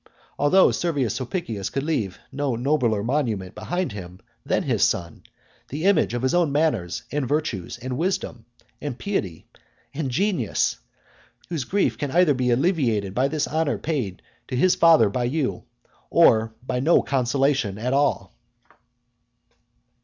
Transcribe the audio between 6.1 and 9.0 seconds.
of his own manners, and virtues, and wisdom, and